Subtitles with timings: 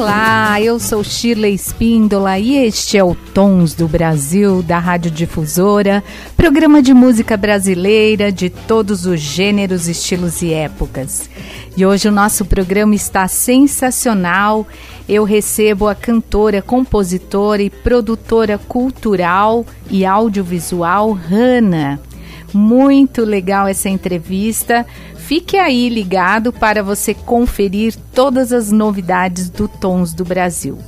[0.00, 6.04] Olá, eu sou Shirley Espíndola e este é o Tons do Brasil, da Rádio Difusora,
[6.36, 11.28] programa de música brasileira de todos os gêneros, estilos e épocas.
[11.76, 14.68] E hoje o nosso programa está sensacional.
[15.08, 22.00] Eu recebo a cantora, compositora e produtora cultural e audiovisual Hanna.
[22.54, 24.86] Muito legal essa entrevista.
[25.28, 30.78] Fique aí ligado para você conferir todas as novidades do Tons do Brasil.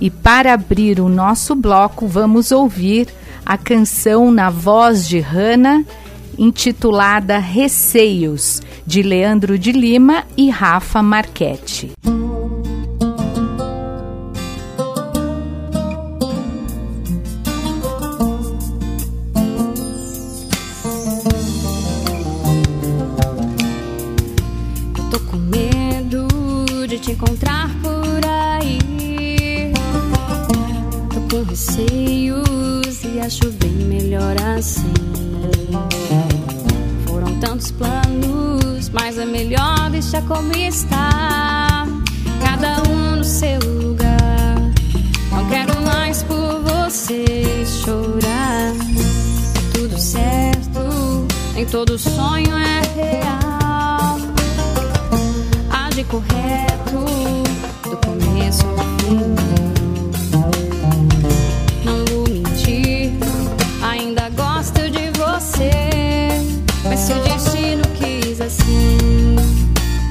[0.00, 3.06] E para abrir o nosso bloco, vamos ouvir
[3.46, 5.84] a canção na voz de Hanna,
[6.36, 11.92] intitulada Receios, de Leandro de Lima e Rafa Marchetti.
[33.26, 34.92] Acho bem melhor assim.
[37.08, 41.88] Foram tantos planos, mas é melhor deixar como está.
[42.40, 44.54] Cada um no seu lugar.
[45.32, 48.72] Não quero mais por você chorar.
[49.56, 54.20] É tudo certo, nem todo sonho é real.
[55.68, 57.04] Age correto,
[57.90, 59.45] do começo ao fim.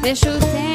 [0.06, 0.75] Deixa o tempo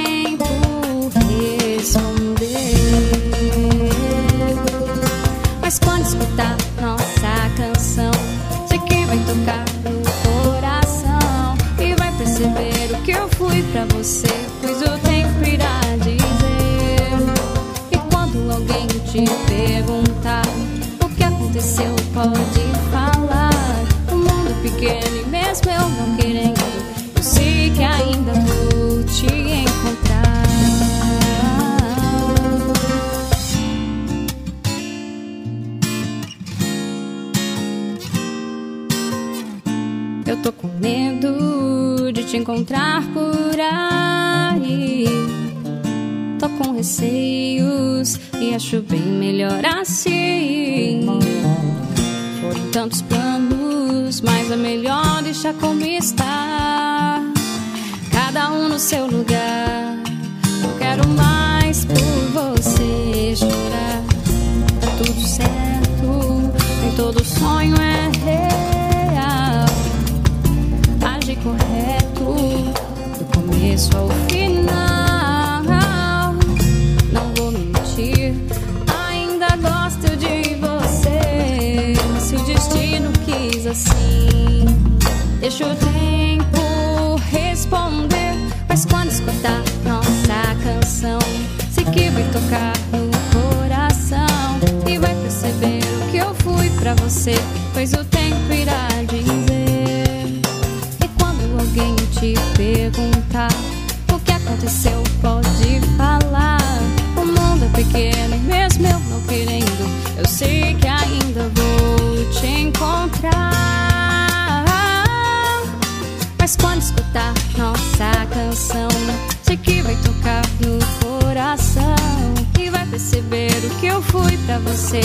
[123.11, 125.01] perceber o que eu fui pra você,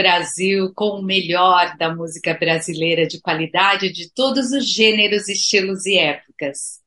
[0.00, 5.98] Brasil com o melhor da música brasileira de qualidade de todos os gêneros, estilos e
[5.98, 6.80] épocas.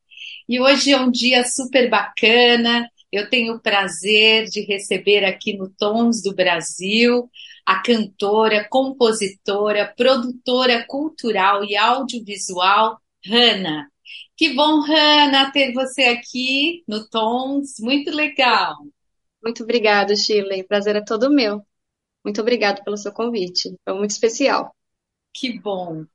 [0.50, 2.90] E hoje é um dia super bacana.
[3.12, 7.30] eu tenho o prazer de receber aqui no Tons do Brasil
[7.64, 13.88] a cantora, compositora, produtora cultural e audiovisual Hanna.
[14.36, 18.76] Que bom, Hanna, ter você aqui no Tons, muito legal.
[19.44, 20.64] Muito obrigada, Shirley.
[20.64, 21.64] Prazer é todo meu.
[22.24, 23.76] Muito obrigada pelo seu convite.
[23.84, 24.76] Foi muito especial.
[25.34, 26.06] Que bom.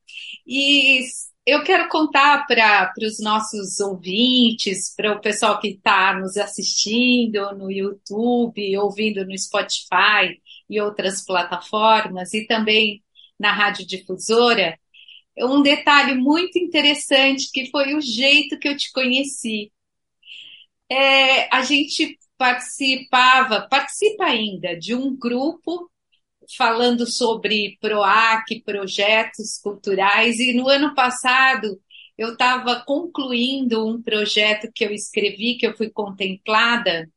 [0.47, 1.01] E
[1.45, 7.71] eu quero contar para os nossos ouvintes, para o pessoal que está nos assistindo no
[7.71, 13.03] YouTube, ouvindo no Spotify e outras plataformas, e também
[13.39, 14.79] na Rádio Difusora,
[15.39, 19.73] um detalhe muito interessante que foi o jeito que eu te conheci.
[20.91, 25.91] É, a gente participava, participa ainda de um grupo
[26.57, 31.81] falando sobre PROAC, projetos culturais, e no ano passado
[32.17, 37.09] eu estava concluindo um projeto que eu escrevi, que eu fui contemplada,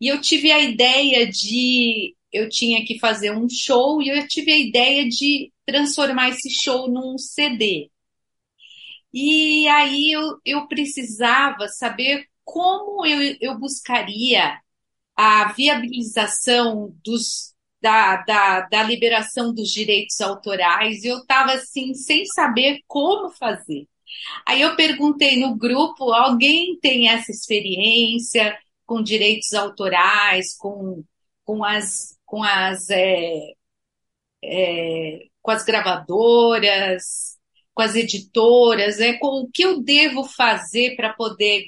[0.00, 2.16] e eu tive a ideia de.
[2.32, 6.90] Eu tinha que fazer um show e eu tive a ideia de transformar esse show
[6.90, 7.90] num CD.
[9.12, 14.58] E aí eu, eu precisava saber como eu, eu buscaria
[15.14, 17.51] a viabilização dos,
[17.82, 23.86] da, da, da liberação dos direitos autorais e eu estava assim, sem saber como fazer.
[24.46, 28.56] Aí eu perguntei no grupo: alguém tem essa experiência
[28.86, 31.02] com direitos autorais, com,
[31.44, 33.52] com as, com as, é,
[34.44, 37.38] é, com as gravadoras,
[37.74, 41.64] com as editoras, é, com o que eu devo fazer para poder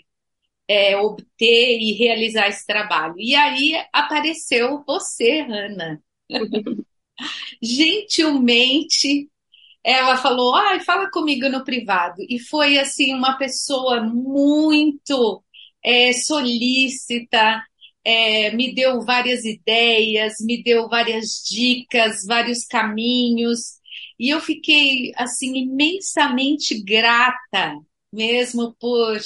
[0.68, 3.14] é, obter e realizar esse trabalho.
[3.18, 6.02] E aí apareceu você, Ana.
[7.62, 9.28] Gentilmente,
[9.84, 12.16] ela falou: ai, fala comigo no privado.
[12.28, 15.42] E foi assim, uma pessoa muito
[15.84, 17.62] é, solícita,
[18.04, 23.78] é, me deu várias ideias, me deu várias dicas, vários caminhos.
[24.18, 27.78] E eu fiquei assim imensamente grata
[28.12, 29.18] mesmo por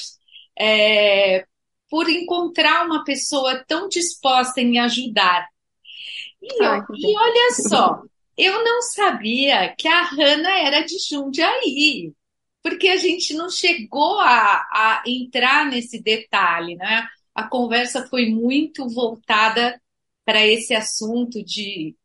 [0.58, 1.46] é,
[1.90, 5.46] por encontrar uma pessoa tão disposta em me ajudar.
[6.42, 8.02] E, Ai, e olha só,
[8.36, 12.12] eu não sabia que a Hanna era de Jundiaí,
[12.62, 17.06] porque a gente não chegou a, a entrar nesse detalhe, né?
[17.34, 19.80] A conversa foi muito voltada
[20.24, 21.96] para esse assunto de,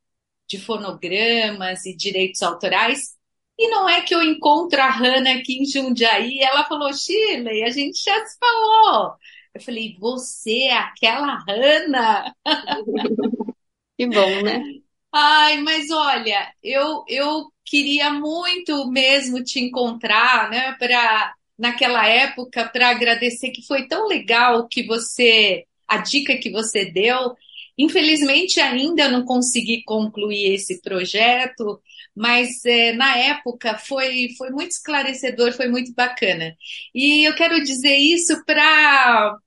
[0.47, 3.17] de fonogramas e direitos autorais,
[3.57, 7.69] e não é que eu encontro a Hanna aqui em Jundiaí, ela falou, Shirley, a
[7.69, 9.13] gente já se falou.
[9.53, 12.35] Eu falei, você é aquela Hanna?
[13.95, 14.63] Que bom, né?
[15.11, 22.89] Ai, mas olha, eu, eu queria muito mesmo te encontrar, né, para naquela época para
[22.89, 27.35] agradecer que foi tão legal que você a dica que você deu.
[27.77, 31.79] Infelizmente ainda não consegui concluir esse projeto,
[32.15, 36.55] mas é, na época foi, foi muito esclarecedor, foi muito bacana.
[36.93, 39.37] E eu quero dizer isso para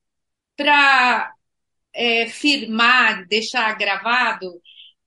[0.57, 1.33] para
[1.95, 4.61] é, firmar, deixar gravado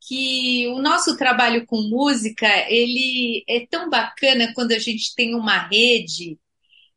[0.07, 5.67] que o nosso trabalho com música ele é tão bacana quando a gente tem uma
[5.67, 6.37] rede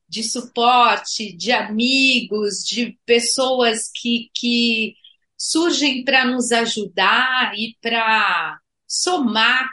[0.08, 4.94] de suporte, de amigos, de pessoas que, que
[5.36, 9.68] surgem para nos ajudar e para somar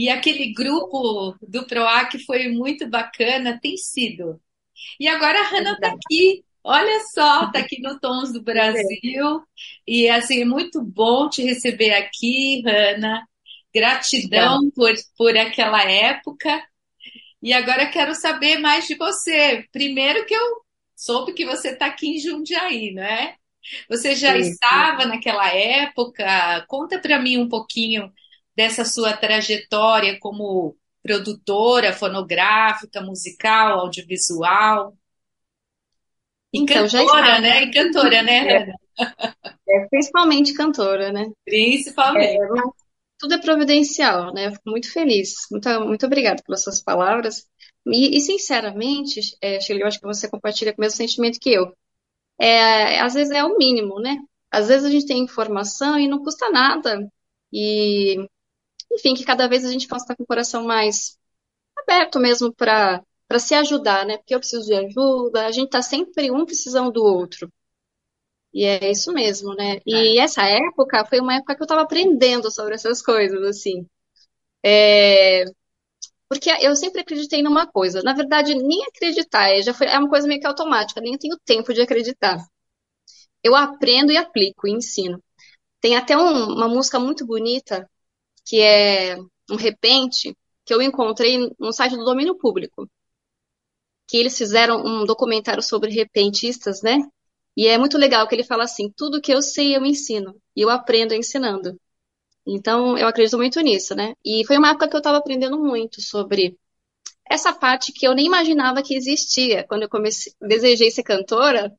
[0.00, 4.40] e aquele grupo do PROAC foi muito bacana, tem sido.
[4.98, 6.42] E agora a Hanna está aqui.
[6.64, 9.42] Olha só, está aqui no Tons do Brasil.
[9.86, 13.28] E assim, é muito bom te receber aqui, Hanna.
[13.74, 16.64] Gratidão por, por aquela época.
[17.42, 19.66] E agora quero saber mais de você.
[19.70, 20.62] Primeiro que eu
[20.96, 23.36] soube que você está aqui em Jundiaí, não é?
[23.86, 25.08] Você já sim, estava sim.
[25.08, 26.64] naquela época?
[26.66, 28.10] Conta para mim um pouquinho
[28.56, 34.94] dessa sua trajetória como produtora fonográfica, musical, audiovisual.
[36.52, 37.62] E então, cantora, né?
[37.62, 38.48] E cantora, né?
[38.48, 38.74] É,
[39.68, 41.30] é, principalmente cantora, né?
[41.44, 42.36] Principalmente.
[42.36, 42.62] É,
[43.18, 44.46] tudo é providencial, né?
[44.46, 45.34] Eu fico muito feliz.
[45.50, 47.46] Muito, muito obrigada pelas suas palavras.
[47.86, 51.52] E, e sinceramente, é, Shirley, eu acho que você compartilha com o mesmo sentimento que
[51.52, 51.72] eu.
[52.38, 54.16] É, às vezes é o mínimo, né?
[54.50, 57.06] Às vezes a gente tem informação e não custa nada.
[57.52, 58.16] E
[58.92, 61.18] enfim, que cada vez a gente possa estar com o coração mais
[61.78, 64.16] aberto mesmo para para se ajudar, né?
[64.18, 67.48] Porque eu preciso de ajuda, a gente está sempre um precisando do outro.
[68.52, 69.80] E é isso mesmo, né?
[69.86, 70.22] E é.
[70.24, 73.86] essa época foi uma época que eu estava aprendendo sobre essas coisas, assim.
[74.64, 75.44] É...
[76.28, 78.02] Porque eu sempre acreditei numa coisa.
[78.02, 81.36] Na verdade, nem acreditar, é, já foi, é uma coisa meio que automática, nem tenho
[81.44, 82.38] tempo de acreditar.
[83.42, 85.22] eu aprendo e aplico e ensino.
[85.80, 87.88] Tem até um, uma música muito bonita
[88.44, 89.16] que é
[89.50, 92.88] um repente que eu encontrei no site do domínio público,
[94.06, 96.98] que eles fizeram um documentário sobre repentistas, né?
[97.56, 100.60] E é muito legal que ele fala assim: tudo que eu sei eu ensino e
[100.62, 101.78] eu aprendo ensinando.
[102.46, 104.14] Então eu acredito muito nisso, né?
[104.24, 106.58] E foi uma época que eu estava aprendendo muito sobre
[107.28, 109.64] essa parte que eu nem imaginava que existia.
[109.68, 111.72] Quando eu comecei, desejei ser cantora,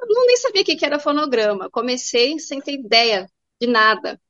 [0.00, 1.70] eu nem sabia o que era fonograma.
[1.70, 3.30] Comecei sem ter ideia
[3.60, 4.20] de nada.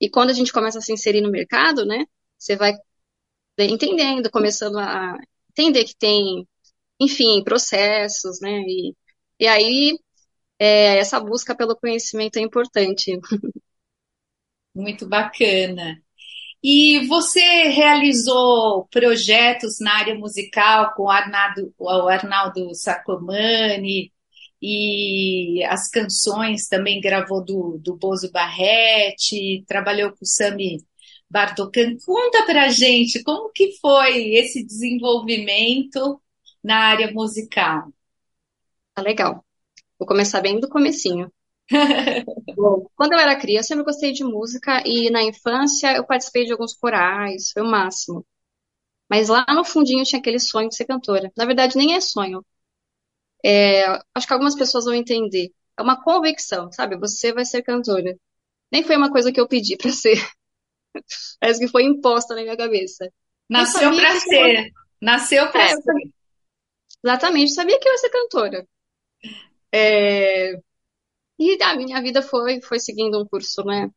[0.00, 2.04] E quando a gente começa a se inserir no mercado, né?
[2.38, 2.74] Você vai
[3.58, 5.16] entendendo, começando a
[5.50, 6.46] entender que tem,
[7.00, 8.60] enfim, processos, né?
[8.60, 8.94] E,
[9.40, 9.98] e aí
[10.58, 13.18] é, essa busca pelo conhecimento é importante.
[14.74, 16.00] Muito bacana.
[16.62, 24.12] E você realizou projetos na área musical com o Arnaldo, o Arnaldo Sacomani
[24.60, 30.78] e as canções também gravou do, do Bozo Barrete, trabalhou com o Sami
[31.30, 31.96] Bartocan.
[32.04, 36.20] Conta pra gente como que foi esse desenvolvimento
[36.62, 37.92] na área musical.
[38.94, 39.44] Tá legal.
[39.98, 41.32] Vou começar bem do comecinho.
[42.56, 46.44] Bom, quando eu era criança, eu sempre gostei de música e na infância eu participei
[46.44, 48.26] de alguns corais, foi o máximo.
[49.10, 51.32] Mas lá no fundinho tinha aquele sonho de ser cantora.
[51.36, 52.44] Na verdade, nem é sonho.
[53.44, 55.50] É, acho que algumas pessoas vão entender.
[55.76, 56.98] É uma convicção, sabe?
[56.98, 58.16] Você vai ser cantora.
[58.70, 60.16] Nem foi uma coisa que eu pedi para ser.
[61.40, 63.10] Parece que foi imposta na minha cabeça.
[63.48, 64.72] Nasceu para ser.
[65.00, 66.10] Nasceu para é, ser.
[67.02, 68.68] Exatamente, sabia que eu ia ser cantora.
[69.72, 70.54] É,
[71.38, 73.90] e a minha vida foi, foi seguindo um curso, né?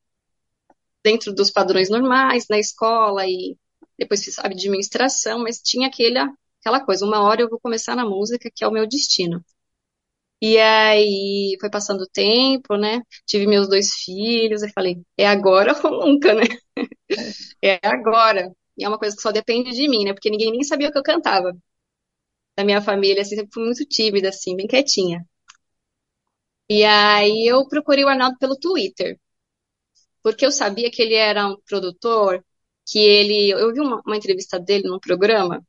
[1.03, 3.57] Dentro dos padrões normais, na escola, e
[3.97, 6.19] depois fiz administração, mas tinha aquele,
[6.61, 9.43] aquela coisa, uma hora eu vou começar na música, que é o meu destino.
[10.41, 13.01] E aí foi passando o tempo, né?
[13.27, 16.43] Tive meus dois filhos, e falei, é agora ou nunca, né?
[17.61, 18.51] é agora.
[18.77, 20.13] E é uma coisa que só depende de mim, né?
[20.13, 21.53] Porque ninguém nem sabia o que eu cantava.
[22.55, 25.25] Da minha família, assim, sempre fui muito tímida, assim, bem quietinha.
[26.69, 29.19] E aí eu procurei o Arnaldo pelo Twitter,
[30.23, 32.43] porque eu sabia que ele era um produtor,
[32.87, 35.63] que ele, eu vi uma, uma entrevista dele num programa,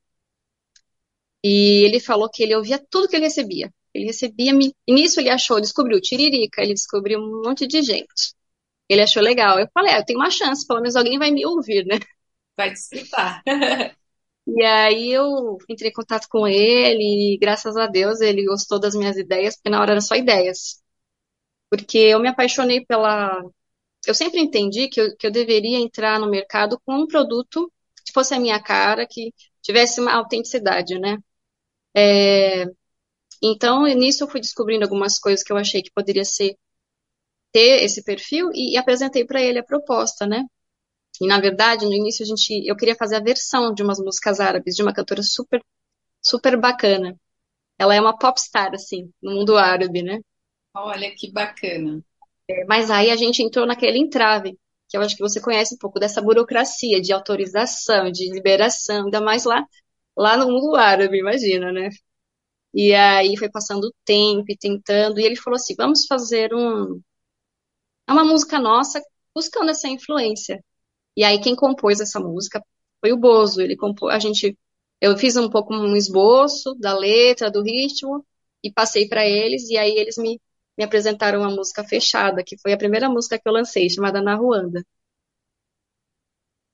[1.45, 3.73] e ele falou que ele ouvia tudo que ele recebia.
[3.95, 4.53] Ele recebia,
[4.87, 8.35] e nisso ele achou, descobriu Tiririca, ele descobriu um monte de gente.
[8.89, 9.59] Ele achou legal.
[9.59, 11.99] Eu falei, ah, eu tenho uma chance, pelo menos alguém vai me ouvir, né?
[12.57, 13.43] Vai desfrutar.
[14.45, 18.93] E aí eu entrei em contato com ele e graças a Deus ele gostou das
[18.93, 20.83] minhas ideias, porque na hora eram só ideias
[21.73, 23.43] porque eu me apaixonei pela.
[24.07, 27.73] Eu sempre entendi que eu, que eu deveria entrar no mercado com um produto
[28.05, 29.33] que fosse a minha cara, que
[29.63, 31.17] tivesse uma autenticidade, né?
[31.95, 32.65] É...
[33.43, 36.57] Então, nisso eu fui descobrindo algumas coisas que eu achei que poderia ser
[37.53, 40.45] ter esse perfil e, e apresentei para ele a proposta, né?
[41.21, 44.41] E na verdade, no início a gente, eu queria fazer a versão de umas músicas
[44.41, 45.63] árabes de uma cantora super,
[46.23, 47.17] super bacana.
[47.79, 50.21] Ela é uma popstar assim, no mundo árabe, né?
[50.75, 52.03] Olha que bacana.
[52.49, 54.59] É, mas aí a gente entrou naquele entrave,
[54.89, 59.21] que eu acho que você conhece um pouco dessa burocracia de autorização, de liberação, ainda
[59.21, 59.65] mais lá,
[60.17, 61.91] lá no mundo árabe, imagina, né?
[62.75, 67.01] E aí foi passando o tempo e tentando, e ele falou assim: vamos fazer um,
[68.09, 69.01] uma música nossa
[69.35, 70.63] buscando essa influência.
[71.17, 72.63] E aí quem compôs essa música
[73.01, 73.61] foi o Bozo.
[73.63, 74.59] Ele compôs, a gente,
[75.01, 78.27] eu fiz um pouco um esboço da letra, do ritmo
[78.65, 80.41] e passei para eles e aí eles me
[80.79, 84.35] me apresentaram uma música fechada, que foi a primeira música que eu lancei, chamada Na
[84.37, 84.85] Ruanda.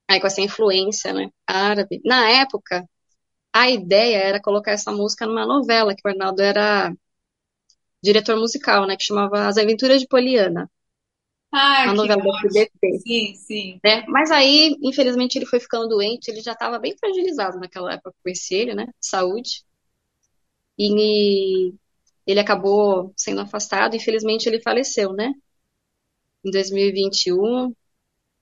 [0.09, 2.01] Aí com essa influência, né, árabe.
[2.05, 2.85] Na época,
[3.53, 6.93] a ideia era colocar essa música numa novela, que o Arnaldo era
[8.03, 10.71] diretor musical, né, que chamava As Aventuras de Poliana.
[11.53, 12.99] Ah, uma novela da SBT.
[12.99, 13.81] Sim, sim.
[13.83, 14.05] Né?
[14.09, 18.55] Mas aí, infelizmente, ele foi ficando doente, ele já estava bem fragilizado naquela época, conheci
[18.55, 19.65] ele, né, saúde.
[20.79, 21.75] E
[22.27, 25.33] ele acabou sendo afastado, infelizmente ele faleceu, né?
[26.45, 27.75] Em 2021.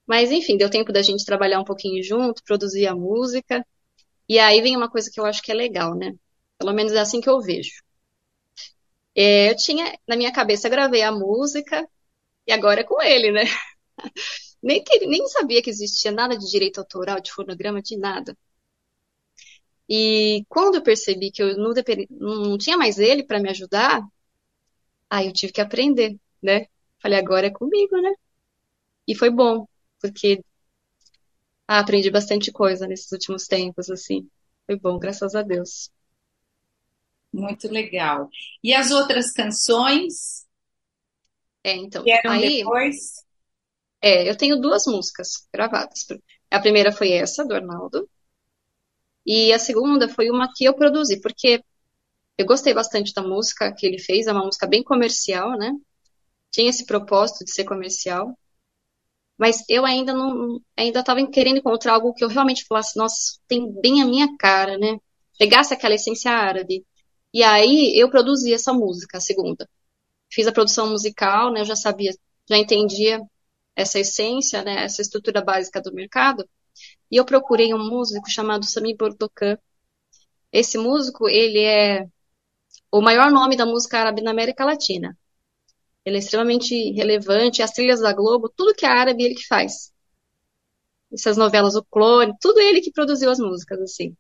[0.06, 3.64] Mas enfim, deu tempo da gente trabalhar um pouquinho junto, produzir a música.
[4.28, 6.14] E aí vem uma coisa que eu acho que é legal, né?
[6.58, 7.72] Pelo menos é assim que eu vejo.
[9.14, 11.88] É, eu tinha, na minha cabeça, gravei a música
[12.46, 13.42] e agora é com ele, né?
[14.62, 18.36] nem, que, nem sabia que existia nada de direito autoral, de fonograma, de nada.
[19.88, 21.72] E quando eu percebi que eu não,
[22.50, 24.00] não tinha mais ele para me ajudar,
[25.10, 26.66] aí eu tive que aprender, né?
[27.00, 28.12] Falei, agora é comigo, né?
[29.06, 29.66] E foi bom,
[30.00, 30.42] porque
[31.68, 34.28] ah, aprendi bastante coisa nesses últimos tempos, assim.
[34.66, 35.90] Foi bom, graças a Deus.
[37.32, 38.28] Muito legal.
[38.64, 40.44] E as outras canções?
[41.62, 42.96] É, então, Vieram aí, depois?
[44.00, 46.06] é, eu tenho duas músicas gravadas.
[46.50, 48.08] A primeira foi essa, do Arnaldo,
[49.26, 51.62] e a segunda foi uma que eu produzi, porque
[52.38, 55.72] eu gostei bastante da música que ele fez, é uma música bem comercial, né?
[56.50, 58.38] Tinha esse propósito de ser comercial,
[59.38, 63.70] mas eu ainda não, ainda estava querendo encontrar algo que eu realmente falasse, nossa, tem
[63.80, 64.98] bem a minha cara, né?
[65.38, 66.84] Pegasse aquela essência árabe.
[67.32, 69.68] E aí eu produzi essa música, a segunda.
[70.30, 71.60] Fiz a produção musical, né?
[71.60, 72.12] Eu já sabia,
[72.48, 73.20] já entendia
[73.76, 74.84] essa essência, né?
[74.84, 76.48] Essa estrutura básica do mercado.
[77.10, 79.58] E eu procurei um músico chamado Sami Bordokan.
[80.52, 82.06] Esse músico, ele é
[82.90, 85.16] o maior nome da música árabe na América Latina.
[86.06, 87.62] Ele é extremamente relevante.
[87.62, 89.92] As trilhas da Globo, tudo que é árabe, ele que faz.
[91.12, 94.16] Essas novelas, O Clone, tudo ele que produziu as músicas, assim.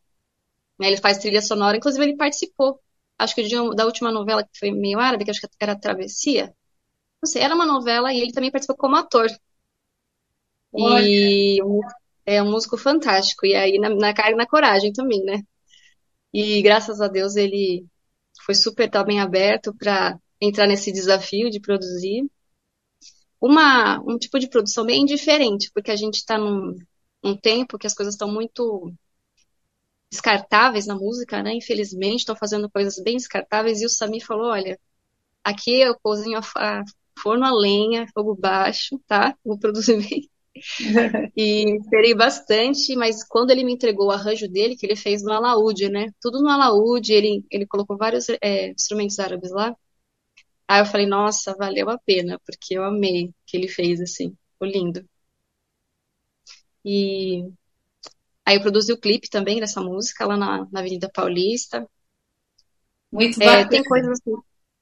[0.80, 2.80] Ele faz trilha sonora, inclusive ele participou.
[3.16, 6.52] Acho que da última novela que foi meio árabe, que acho que era Travessia.
[7.22, 9.28] Não sei, era uma novela e ele também participou como ator.
[10.72, 11.06] Olha.
[11.08, 11.58] E
[12.26, 13.46] é um músico fantástico.
[13.46, 15.40] E aí, na, na cara e na coragem também, né?
[16.32, 17.86] E graças a Deus ele
[18.44, 22.28] foi super também aberto para entrar nesse desafio de produzir.
[23.40, 26.76] Uma, um tipo de produção bem diferente, porque a gente está num,
[27.22, 28.92] num tempo que as coisas estão muito
[30.10, 31.54] descartáveis na música, né?
[31.54, 33.80] Infelizmente, estão fazendo coisas bem descartáveis.
[33.80, 34.78] E o Sami falou: olha,
[35.44, 36.84] aqui eu cozinho a, a
[37.18, 39.36] forno a lenha, fogo baixo, tá?
[39.44, 40.30] Vou produzir bem.
[41.36, 45.32] e esperei bastante, mas quando ele me entregou o arranjo dele, que ele fez no
[45.32, 46.10] alaúde, né?
[46.20, 49.76] Tudo no alaúde, ele, ele colocou vários é, instrumentos árabes lá.
[50.68, 54.36] Aí eu falei, nossa, valeu a pena, porque eu amei o que ele fez, assim,
[54.52, 55.08] ficou lindo.
[56.84, 57.42] E
[58.44, 61.88] aí eu produzi o clipe também dessa música lá na, na Avenida Paulista.
[63.10, 64.36] Muito é, Tem coisas assim,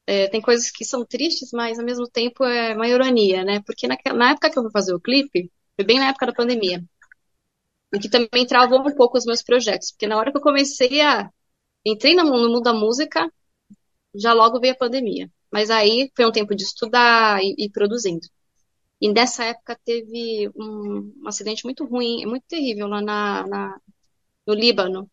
[0.07, 3.63] é, tem coisas que são tristes, mas ao mesmo tempo é uma ironia, né?
[3.67, 6.33] Porque na, na época que eu fui fazer o clipe, foi bem na época da
[6.35, 6.85] pandemia.
[7.95, 11.01] E que também travou um pouco os meus projetos, porque na hora que eu comecei
[11.01, 11.31] a.
[11.87, 13.31] Entrei no mundo da música,
[14.15, 15.31] já logo veio a pandemia.
[15.55, 18.27] Mas aí foi um tempo de estudar e, e produzindo.
[19.01, 23.81] E nessa época teve um, um, acidente muito ruim, muito terrível lá na, na,
[24.45, 25.09] no Líbano.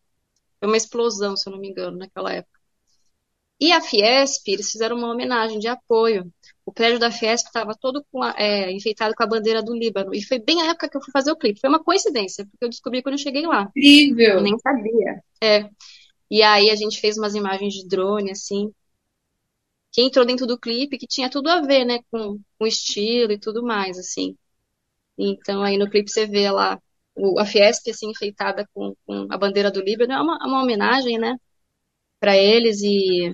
[0.58, 2.58] Foi uma explosão, se eu não me engano, naquela época.
[3.60, 6.28] E a Fiesp, eles fizeram uma homenagem de apoio.
[6.66, 10.12] O prédio da Fiesp estava todo com a, é, enfeitado com a bandeira do Líbano.
[10.12, 11.60] E foi bem a época que eu fui fazer o clipe.
[11.60, 13.70] Foi uma coincidência, porque eu descobri quando eu cheguei lá.
[13.76, 14.38] Incrível!
[14.38, 15.22] Eu nem sabia.
[15.40, 15.70] É.
[16.28, 18.72] E aí a gente fez umas imagens de drone, assim
[19.92, 23.38] que entrou dentro do clipe, que tinha tudo a ver, né, com o estilo e
[23.40, 24.36] tudo mais, assim.
[25.18, 26.80] Então, aí no clipe você vê lá
[27.16, 30.62] o, a Fiesp, assim, enfeitada com, com a bandeira do Líbano, é uma, é uma
[30.62, 31.36] homenagem, né,
[32.20, 33.32] para eles e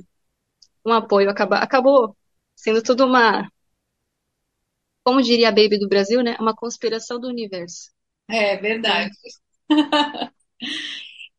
[0.86, 1.30] um apoio.
[1.30, 2.16] Acaba, acabou
[2.56, 3.48] sendo tudo uma,
[5.04, 7.90] como diria a Baby do Brasil, né, uma conspiração do universo.
[8.28, 9.10] É verdade.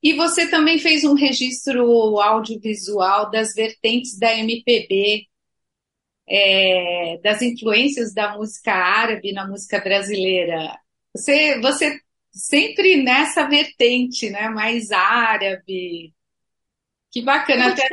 [0.01, 5.27] E você também fez um registro audiovisual das vertentes da MPB,
[6.27, 10.77] é, das influências da música árabe na música brasileira.
[11.13, 11.99] Você, você
[12.31, 14.47] sempre nessa vertente, né?
[14.49, 16.13] Mais árabe.
[17.11, 17.73] Que bacana.
[17.73, 17.89] Até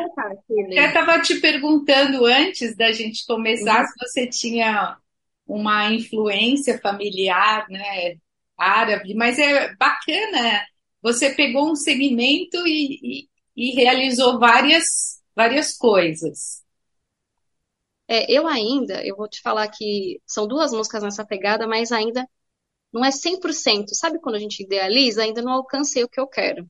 [0.87, 3.87] estava te perguntando antes da gente começar uhum.
[3.87, 4.97] se você tinha
[5.47, 8.17] uma influência familiar, né?
[8.57, 10.67] Árabe, mas é bacana
[11.03, 16.63] você pegou um segmento e, e, e realizou várias, várias coisas.
[18.09, 22.29] É, eu ainda, eu vou te falar que são duas músicas nessa pegada, mas ainda
[22.93, 23.95] não é 100%.
[23.95, 25.23] Sabe quando a gente idealiza?
[25.23, 26.69] Ainda não alcancei o que eu quero.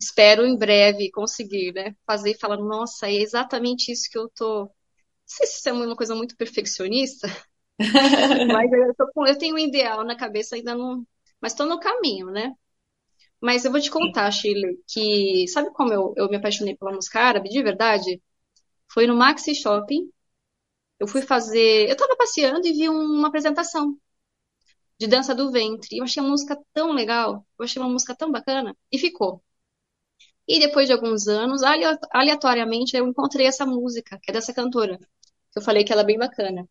[0.00, 1.94] Espero em breve conseguir, né?
[2.06, 4.64] Fazer e falar, nossa, é exatamente isso que eu tô.
[4.64, 4.70] Não
[5.26, 7.28] sei se isso é uma coisa muito perfeccionista,
[8.52, 11.06] mas eu, tô, eu tenho um ideal na cabeça, ainda não.
[11.40, 12.52] Mas estou no caminho, né?
[13.42, 17.20] Mas eu vou te contar, Shirley, que sabe como eu, eu me apaixonei pela música
[17.20, 18.22] árabe, de verdade?
[18.92, 20.10] Foi no Maxi Shopping.
[21.00, 21.88] Eu fui fazer.
[21.90, 23.98] Eu tava passeando e vi uma apresentação
[24.98, 25.98] de dança do ventre.
[25.98, 29.42] Eu achei a música tão legal, eu achei uma música tão bacana, e ficou.
[30.46, 31.62] E depois de alguns anos,
[32.10, 36.04] aleatoriamente, eu encontrei essa música, que é dessa cantora, que eu falei que ela é
[36.04, 36.68] bem bacana.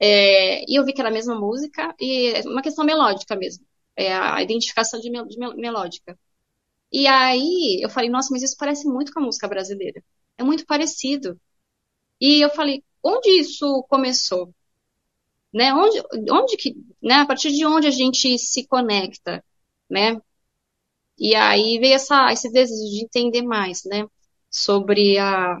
[0.00, 3.67] É, e eu vi que era a mesma música, e é uma questão melódica mesmo
[3.98, 6.18] é, a identificação de, mel, de mel, melódica.
[6.92, 10.02] E aí eu falei, nossa, mas isso parece muito com a música brasileira.
[10.38, 11.40] É muito parecido.
[12.20, 14.54] E eu falei, onde isso começou?
[15.52, 15.74] Né?
[15.74, 17.16] Onde, onde que, né?
[17.16, 19.44] A partir de onde a gente se conecta,
[19.90, 20.20] né?
[21.18, 24.06] E aí veio essa, esse desejo de entender mais, né?
[24.50, 25.58] Sobre a,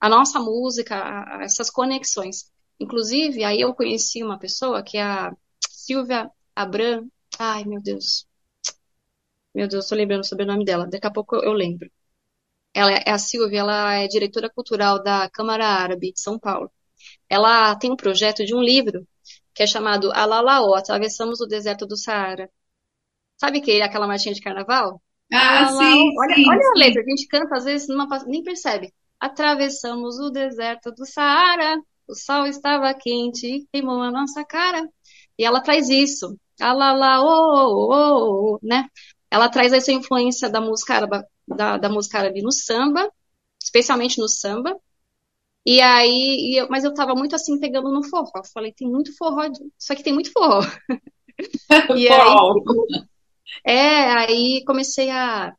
[0.00, 2.50] a nossa música, a, essas conexões.
[2.80, 5.36] Inclusive, aí eu conheci uma pessoa que é a
[5.68, 7.10] Silvia Abram.
[7.38, 8.26] Ai, meu Deus.
[9.54, 10.86] Meu Deus, estou lembrando sobre o nome dela.
[10.88, 11.90] Daqui a pouco eu lembro.
[12.74, 16.70] Ela é a Silvia, ela é diretora cultural da Câmara Árabe de São Paulo.
[17.30, 19.06] Ela tem um projeto de um livro
[19.54, 22.50] que é chamado Alalaó, Atravessamos o Deserto do Saara.
[23.38, 25.02] Sabe que é aquela marchinha de carnaval?
[25.32, 25.72] Ah, Alalaó.
[25.76, 28.92] sim, Olha, sim, olha a letra, a gente canta às vezes numa, nem percebe.
[29.20, 34.88] Atravessamos o deserto do Saara, o sol estava quente e queimou a nossa cara.
[35.38, 36.38] E ela traz isso.
[36.60, 38.86] Alalaó, oh, oh, oh, né?
[39.30, 43.10] Ela traz essa influência da música árabe, da, da música árabe no samba,
[43.62, 44.78] especialmente no samba.
[45.66, 48.30] E aí, e eu- mas eu tava muito assim pegando no forró.
[48.36, 49.44] Eu falei, tem muito forró,
[49.78, 50.60] isso aqui tem muito forró.
[51.92, 52.36] E aí,
[53.64, 55.54] é, aí comecei a,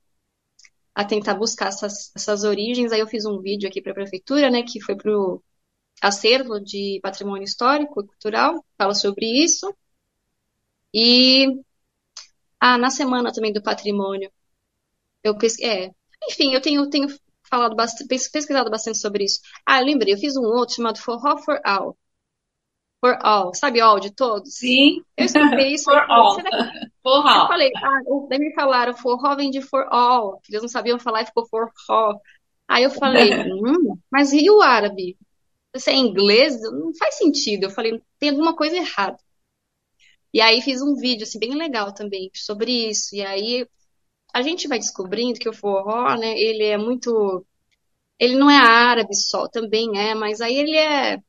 [0.96, 2.92] a tentar buscar essas, essas origens.
[2.92, 5.44] Aí eu fiz um vídeo aqui para a prefeitura, né, que foi pro
[6.02, 9.74] acervo de patrimônio histórico e cultural, fala sobre isso.
[11.06, 11.48] E
[12.60, 14.32] ah, na semana também do patrimônio,
[15.24, 15.92] eu pesquei, é,
[16.30, 17.08] enfim, eu tenho, tenho
[17.50, 19.42] falado bastante, pesquisado bastante sobre isso.
[19.68, 21.98] Ah, eu lembrei, eu fiz um outro chamado Forró for All.
[23.02, 24.54] For All, sabe all de todos?
[24.60, 26.42] Sim, Eu escutei isso for all.
[26.42, 26.58] será que
[27.34, 27.48] Eu Forró.
[27.48, 31.22] falei, ah, daí me falaram, forró vem de for all, que eles não sabiam falar
[31.24, 32.20] e ficou forró.
[32.68, 35.18] Aí eu falei, hum, mas e o árabe?
[35.78, 37.66] Se é inglês, não faz sentido.
[37.66, 39.18] Eu falei, tem alguma coisa errada.
[40.34, 43.16] E aí fiz um vídeo, assim, bem legal também sobre isso.
[43.16, 43.68] E aí
[44.34, 47.46] a gente vai descobrindo que o forró, né, ele é muito...
[48.20, 51.20] Ele não é árabe só, também é, mas aí ele é...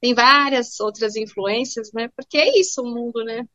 [0.00, 2.08] Tem várias outras influências, né?
[2.16, 3.46] Porque é isso o mundo, né?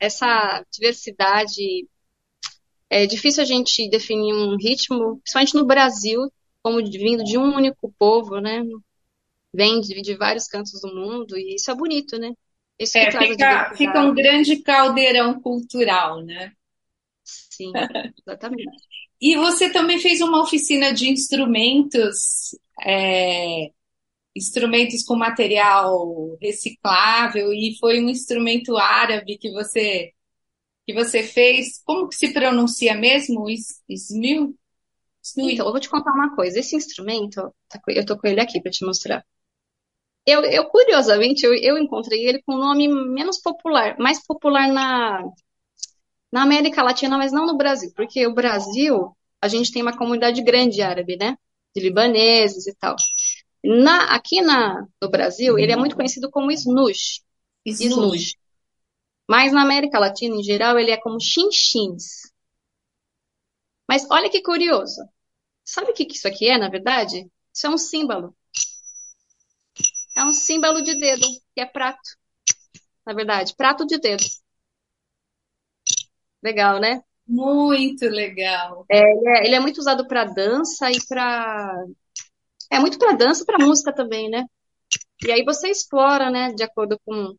[0.00, 1.88] Essa diversidade
[2.90, 7.92] É difícil a gente definir um ritmo, principalmente no Brasil, como vindo de um único
[7.98, 8.62] povo, né?
[9.54, 12.32] Vem de, de vários cantos do mundo, e isso é bonito, né?
[12.78, 16.52] Isso É, fica, fica um grande caldeirão cultural, né?
[17.24, 17.80] Sim,
[18.26, 18.76] exatamente.
[19.20, 23.70] E você também fez uma oficina de instrumentos, é,
[24.36, 30.12] instrumentos com material reciclável, e foi um instrumento árabe que você
[30.86, 31.82] que você fez.
[31.84, 33.48] Como que se pronuncia mesmo?
[33.50, 34.56] Is- Ismil?
[35.38, 36.60] Então, eu vou te contar uma coisa.
[36.60, 37.54] Esse instrumento,
[37.88, 39.24] eu tô com ele aqui para te mostrar.
[40.24, 45.24] Eu, eu curiosamente, eu, eu encontrei ele com um nome menos popular, mais popular na,
[46.30, 50.42] na América Latina, mas não no Brasil, porque o Brasil, a gente tem uma comunidade
[50.42, 51.36] grande árabe, né?
[51.74, 52.96] De libaneses e tal.
[53.64, 57.22] Na, aqui na, no Brasil, ele é muito conhecido como snoosh,
[57.64, 58.14] Isnur.
[58.14, 58.36] snoosh.
[59.28, 62.32] Mas na América Latina, em geral, ele é como chinchins.
[63.88, 65.02] Mas olha que curioso.
[65.64, 67.30] Sabe o que que isso aqui é, na verdade?
[67.52, 68.34] Isso é um símbolo.
[70.22, 71.98] É um símbolo de dedo, que é prato.
[73.04, 74.22] Na verdade, prato de dedo.
[76.40, 77.02] Legal, né?
[77.26, 78.86] Muito legal.
[78.88, 81.84] Ele é, ele é muito usado para dança e para.
[82.70, 84.44] É muito para dança e para música também, né?
[85.26, 87.36] E aí você explora, né, de acordo com.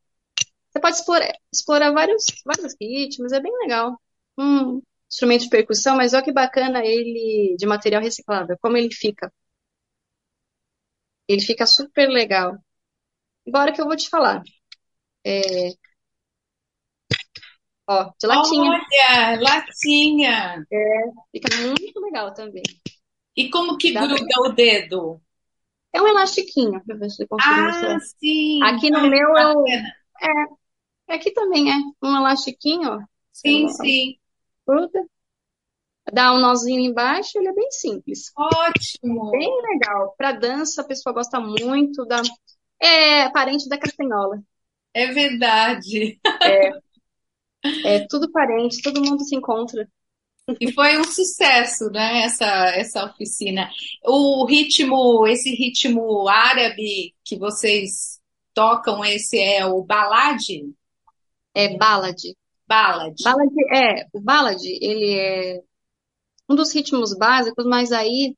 [0.70, 3.98] Você pode explorar, explorar vários, vários ritmos, é bem legal.
[4.38, 9.32] Um instrumento de percussão, mas olha que bacana ele de material reciclável, como ele fica.
[11.28, 12.58] Ele fica super legal.
[13.48, 14.42] Agora que eu vou te falar.
[15.26, 15.72] É,
[17.88, 18.72] ó, de latinha.
[18.72, 20.66] Olha, latinha.
[21.32, 22.64] Fica muito legal também.
[23.36, 25.22] E como que Dá pra- gruda o dedo?
[25.92, 28.00] É um elastiquinho, pra ver se eu consigo Ah, mostrar.
[28.00, 28.64] sim.
[28.64, 29.34] Aqui no meu eu.
[29.64, 29.96] bacana.
[31.08, 33.00] Aqui também é um elastiquinho, ó.
[33.32, 34.18] Sim, Você sim.
[34.66, 35.06] gruda,
[36.12, 38.32] dá um nozinho embaixo, ele é bem simples.
[38.38, 39.32] Ótimo.
[39.32, 40.14] Bem legal.
[40.18, 42.22] Pra dança, a pessoa gosta muito da.
[42.80, 44.42] É parente da castanhola.
[44.94, 46.20] É verdade.
[47.86, 49.88] É tudo parente, todo mundo se encontra.
[50.60, 53.70] E foi um sucesso, né, essa, essa oficina.
[54.04, 58.20] O ritmo, esse ritmo árabe que vocês
[58.54, 60.74] tocam, esse é o balade?
[61.54, 62.20] É ballad.
[62.68, 63.16] Ballad.
[63.24, 65.62] Ballad é, o ballad, ele é
[66.50, 68.36] um dos ritmos básicos, mas aí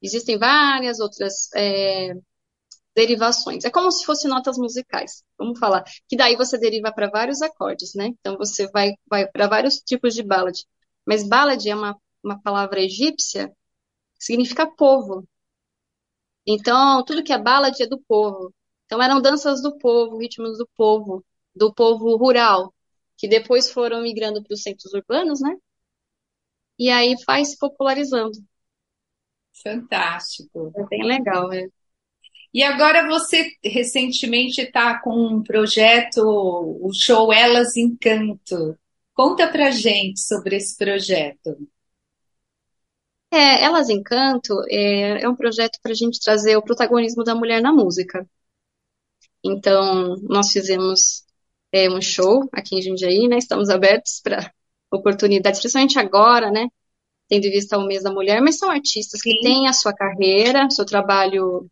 [0.00, 2.14] existem várias outras é,
[3.00, 3.64] derivações.
[3.64, 5.82] É como se fossem notas musicais, vamos falar.
[6.08, 8.08] Que daí você deriva para vários acordes, né?
[8.20, 10.58] Então você vai, vai para vários tipos de ballad.
[11.06, 13.48] Mas ballad é uma, uma palavra egípcia
[14.18, 15.26] que significa povo.
[16.46, 18.52] Então, tudo que é ballad é do povo.
[18.86, 22.74] Então, eram danças do povo, ritmos do povo, do povo rural,
[23.16, 25.56] que depois foram migrando para os centros urbanos, né?
[26.78, 28.38] E aí vai se popularizando.
[29.62, 30.72] Fantástico.
[30.76, 31.68] É bem legal, é.
[32.52, 38.76] E agora você recentemente está com um projeto, o show Elas Encanto.
[39.14, 41.56] Conta pra gente sobre esse projeto.
[43.32, 47.62] É, Elas Encanto é, é um projeto para a gente trazer o protagonismo da mulher
[47.62, 48.28] na música.
[49.44, 51.24] Então, nós fizemos
[51.72, 53.38] é, um show aqui em Jundiaí, né?
[53.38, 54.52] Estamos abertos para
[54.90, 56.66] oportunidades, principalmente agora, né?
[57.28, 60.68] Tendo em vista o mês da mulher, mas são artistas que têm a sua carreira,
[60.70, 61.70] seu trabalho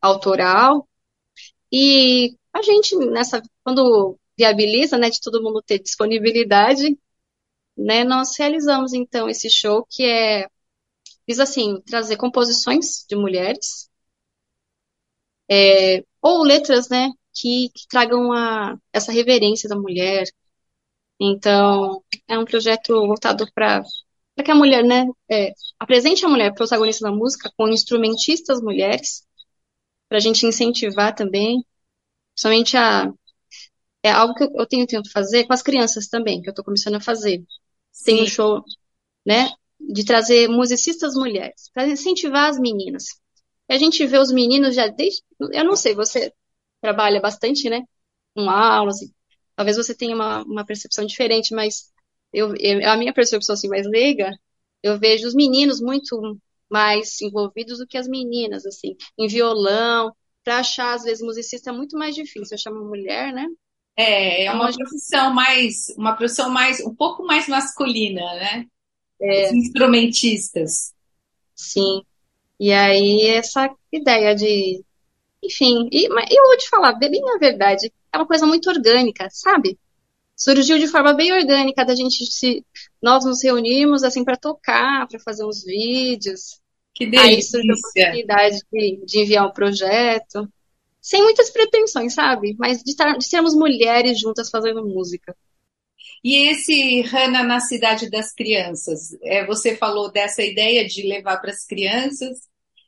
[0.00, 0.88] autoral,
[1.72, 6.98] e a gente, nessa, quando viabiliza, né, de todo mundo ter disponibilidade,
[7.76, 10.48] né, nós realizamos então esse show que é
[11.28, 13.90] diz assim trazer composições de mulheres
[15.50, 20.24] é, ou letras, né, que, que tragam a, essa reverência da mulher.
[21.20, 23.82] Então, é um projeto voltado para
[24.34, 29.26] para que a mulher, né, é, apresente a mulher protagonista da música com instrumentistas mulheres,
[30.08, 31.64] para a gente incentivar também,
[32.36, 33.12] somente a
[34.02, 36.94] é algo que eu tenho tentado fazer com as crianças também, que eu estou começando
[36.94, 37.44] a fazer.
[38.04, 38.62] Tem um show,
[39.26, 43.06] né, de trazer musicistas mulheres, para incentivar as meninas.
[43.68, 46.32] E a gente vê os meninos já desde, eu não sei, você
[46.80, 47.82] trabalha bastante, né,
[48.34, 48.98] com aulas,
[49.56, 51.92] talvez você tenha uma, uma percepção diferente, mas
[52.32, 54.30] eu, eu, a minha percepção assim mais leiga,
[54.82, 56.38] eu vejo os meninos muito
[56.70, 60.12] mais envolvidos do que as meninas, assim, em violão,
[60.44, 63.46] para achar às vezes musicista é muito mais difícil, achar uma mulher, né?
[63.96, 68.66] É, é uma então, profissão mais, uma profissão mais, um pouco mais masculina, né?
[69.20, 70.92] É, Os instrumentistas.
[71.54, 72.02] Sim.
[72.60, 74.84] E aí essa ideia de,
[75.42, 79.28] enfim, e, mas eu vou te falar, bem na verdade, é uma coisa muito orgânica,
[79.30, 79.78] sabe?
[80.36, 82.64] Surgiu de forma bem orgânica da gente se,
[83.02, 86.60] nós nos reunimos assim para tocar, para fazer uns vídeos.
[86.94, 87.30] Que delícia.
[87.30, 90.48] Aí surgiu a possibilidade de, de enviar um projeto
[91.06, 92.56] sem muitas pretensões, sabe?
[92.58, 95.36] Mas de, tar, de sermos mulheres juntas fazendo música.
[96.24, 101.52] E esse Hannah na Cidade das Crianças, é, você falou dessa ideia de levar para
[101.52, 102.40] as crianças.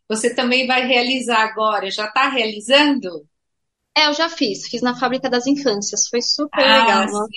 [0.09, 1.93] Você também vai realizar agora?
[1.93, 3.25] Já está realizando?
[3.99, 4.69] É, eu já fiz.
[4.69, 6.07] Fiz na Fábrica das Infâncias.
[6.07, 7.29] Foi super ah, legal.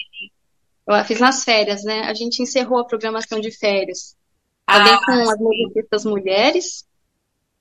[0.88, 2.02] Eu fiz nas férias, né?
[2.02, 4.16] A gente encerrou a programação de férias.
[4.68, 6.88] Também ah, com as musicistas mulheres.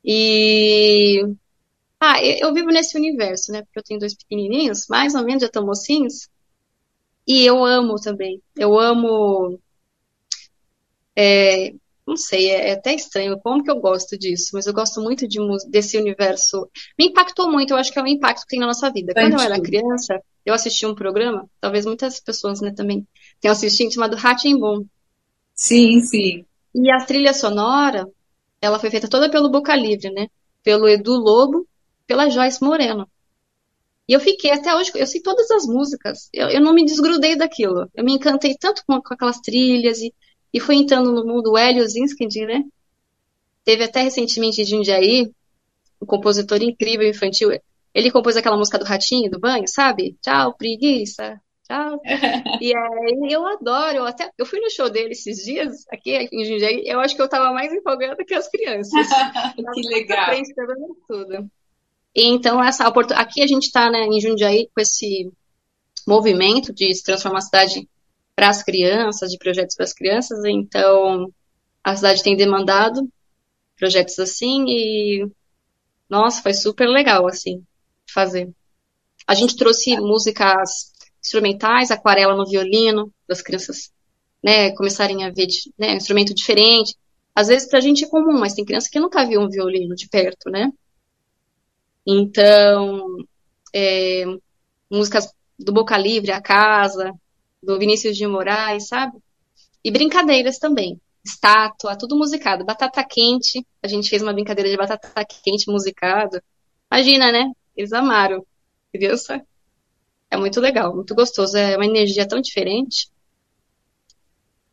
[0.05, 1.23] E
[1.99, 3.63] ah, eu vivo nesse universo, né?
[3.63, 6.29] Porque eu tenho dois pequenininhos, mais ou menos já estão mocinhos.
[7.27, 8.43] E eu amo também.
[8.55, 9.59] Eu amo.
[11.17, 11.73] É,
[12.11, 15.27] não sei, é, é, até estranho como que eu gosto disso, mas eu gosto muito
[15.27, 16.69] de, desse universo.
[16.99, 19.15] Me impactou muito, eu acho que é um impacto que tem na nossa vida.
[19.15, 23.07] Quando eu era criança, eu assisti um programa, talvez muitas pessoas né, também
[23.41, 24.17] tenham assistido, chamado
[24.59, 24.87] Boom.
[25.55, 26.45] Sim, sim.
[26.75, 28.09] E a trilha sonora,
[28.61, 30.29] ela foi feita toda pelo Boca Livre, né?
[30.63, 31.67] Pelo Edu Lobo
[32.11, 33.09] pela Joyce Moreno.
[34.09, 37.37] E eu fiquei até hoje, eu sei todas as músicas, eu, eu não me desgrudei
[37.37, 37.89] daquilo.
[37.95, 40.13] Eu me encantei tanto com, com aquelas trilhas e,
[40.53, 41.57] e fui entrando no mundo.
[41.57, 42.65] Hélio Zinskind, né?
[43.65, 45.31] Teve até recentemente de Jundiaí,
[46.01, 47.51] um compositor incrível infantil.
[47.95, 50.17] Ele compôs aquela música do ratinho, do banho, sabe?
[50.23, 51.41] Tchau, preguiça.
[51.65, 52.01] Tchau.
[52.61, 56.45] e aí eu adoro, eu até eu fui no show dele esses dias, aqui em
[56.45, 59.07] Jundiaí, eu acho que eu tava mais empolgada que as crianças.
[59.75, 60.27] que legal.
[60.27, 60.55] Frente,
[61.07, 61.51] tudo.
[62.15, 65.31] Então, essa aqui a gente está né, em Jundiaí com esse
[66.07, 67.89] movimento de se transformar a cidade
[68.41, 70.43] para as crianças, de projetos para as crianças.
[70.47, 71.31] Então,
[71.85, 73.07] a cidade tem demandado
[73.77, 75.31] projetos assim e,
[76.09, 77.63] nossa, foi super legal, assim,
[78.11, 78.51] fazer.
[79.27, 80.91] A gente trouxe músicas
[81.23, 83.93] instrumentais, aquarela no violino, das crianças,
[84.43, 85.49] né, começarem a ver
[85.79, 86.97] né, um instrumento diferente.
[87.35, 89.95] Às vezes para a gente é comum, mas tem criança que nunca viu um violino
[89.95, 90.73] de perto, né?
[92.07, 93.19] Então,
[93.75, 94.25] é,
[94.91, 97.13] músicas do Boca Livre, A Casa,
[97.63, 99.19] do Vinícius de Moraes, sabe?
[99.85, 101.01] E brincadeiras também.
[101.25, 102.65] Estátua, tudo musicado.
[102.65, 106.43] Batata quente, a gente fez uma brincadeira de batata quente musicado.
[106.91, 107.51] Imagina, né?
[107.77, 108.45] Eles amaram.
[108.93, 109.45] Criança.
[110.31, 111.57] É muito legal, muito gostoso.
[111.57, 113.09] É uma energia tão diferente.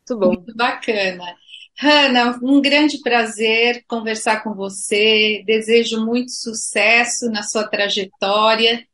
[0.08, 0.32] Muito bom.
[0.34, 1.36] Muito bacana.
[1.80, 5.42] Hanna, um grande prazer conversar com você.
[5.46, 8.86] Desejo muito sucesso na sua trajetória,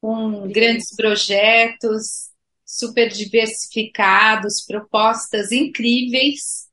[0.00, 2.30] com grandes projetos,
[2.64, 6.64] super diversificados, propostas incríveis.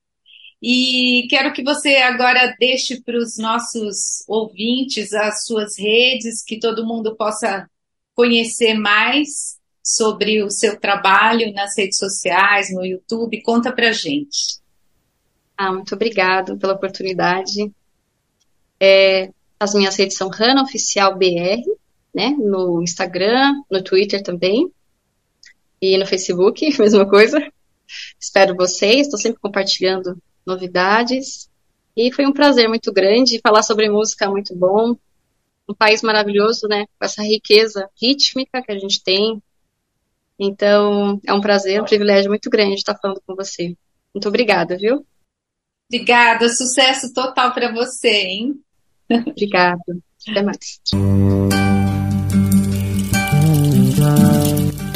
[0.62, 6.86] E quero que você agora deixe para os nossos ouvintes as suas redes, que todo
[6.86, 7.68] mundo possa
[8.14, 13.42] conhecer mais sobre o seu trabalho nas redes sociais, no YouTube.
[13.42, 14.62] Conta para gente.
[15.58, 17.72] Ah, muito obrigado pela oportunidade.
[18.80, 21.62] É, As minhas redes são Rana Oficial BR,
[22.14, 22.30] né?
[22.38, 24.72] No Instagram, no Twitter também.
[25.82, 27.40] E no Facebook, mesma coisa.
[28.20, 31.50] Espero vocês, estou sempre compartilhando novidades.
[31.96, 34.96] E foi um prazer muito grande falar sobre música muito bom.
[35.68, 36.86] Um país maravilhoso, né?
[37.00, 39.42] Com essa riqueza rítmica que a gente tem.
[40.40, 43.76] Então, é um prazer, um privilégio muito grande estar falando com você.
[44.14, 45.06] Muito obrigada, viu?
[45.88, 48.62] Obrigada, sucesso total para você, hein?
[49.10, 49.84] Obrigada.
[50.28, 50.82] Até mais.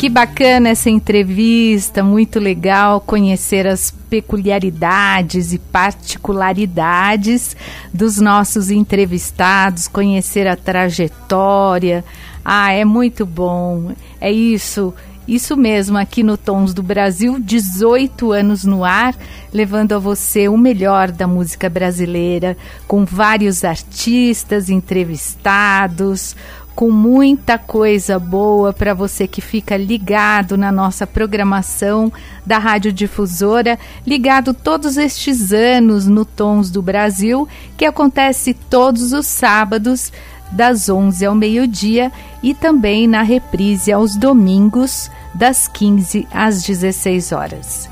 [0.05, 7.57] Que bacana essa entrevista, muito legal conhecer as peculiaridades e particularidades
[7.91, 12.05] dos nossos entrevistados, conhecer a trajetória.
[12.45, 13.93] Ah, é muito bom.
[14.21, 14.93] É isso.
[15.27, 19.15] Isso mesmo, aqui no Tons do Brasil, 18 anos no ar,
[19.51, 22.55] levando a você o melhor da música brasileira,
[22.87, 26.35] com vários artistas entrevistados,
[26.75, 32.11] com muita coisa boa para você que fica ligado na nossa programação
[32.45, 39.25] da Rádio Difusora, ligado todos estes anos no Tons do Brasil, que acontece todos os
[39.25, 40.11] sábados
[40.51, 42.11] das 11 ao meio-dia
[42.43, 47.89] e também na reprise aos domingos das 15 às 16 horas.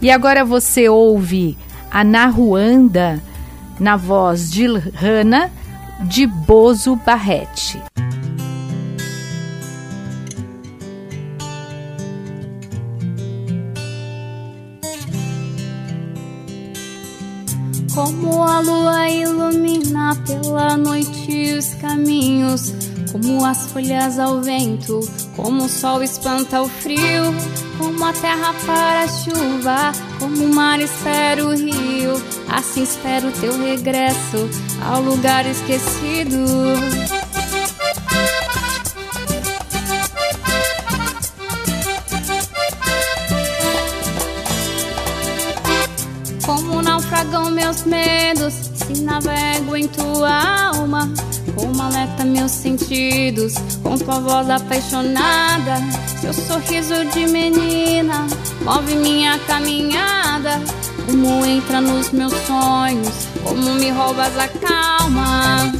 [0.00, 1.56] E agora você ouve
[1.90, 3.22] a Naruanda
[3.78, 5.50] na voz de Rana
[6.00, 7.80] de Bozo Barrete.
[17.94, 22.72] Como a lua ilumina pela noite os caminhos,
[23.12, 25.00] como as folhas ao vento,
[25.36, 27.34] como o sol espanta o frio,
[27.76, 32.14] como a terra para a chuva, como o mar espera o rio,
[32.48, 34.48] assim espero teu regresso
[34.90, 37.21] ao lugar esquecido.
[47.22, 51.08] Tragam meus medos, se navego em tua alma.
[51.54, 55.76] Como alerta meus sentidos, com tua voz apaixonada.
[56.20, 58.26] Seu sorriso de menina
[58.64, 60.60] move minha caminhada.
[61.06, 65.72] Como entra nos meus sonhos, como me roubas a calma.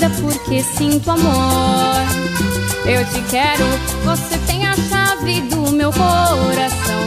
[0.00, 2.00] Vida porque sinto amor.
[2.86, 3.64] Eu te quero,
[4.02, 7.00] você tem a chave do meu coração.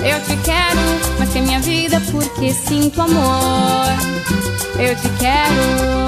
[0.00, 0.80] Eu te quero
[1.18, 3.88] mais que a minha vida porque sinto amor.
[4.78, 6.00] Eu te quero.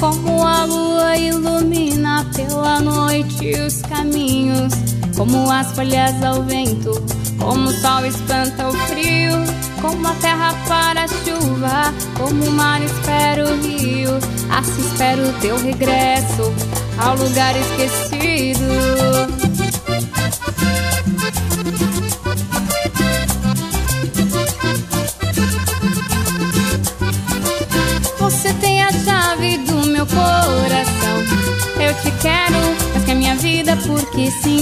[0.00, 4.83] Como a lua ilumina pela noite os caminhos,
[5.16, 6.92] como as folhas ao vento,
[7.38, 9.32] como o sol espanta o frio,
[9.80, 14.10] como a terra para a chuva, como o mar espera o rio,
[14.50, 16.52] assim espero o teu regresso
[16.98, 19.33] ao lugar esquecido.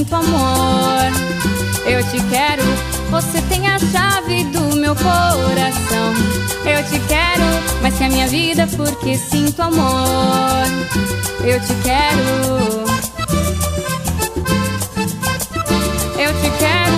[0.03, 1.13] Sinto amor.
[1.87, 2.63] Eu te quero,
[3.11, 6.13] você tem a chave do meu coração.
[6.65, 7.45] Eu te quero
[7.81, 10.67] mais que a minha vida porque sinto amor.
[11.45, 12.85] Eu te quero.
[16.19, 16.92] Eu te quero.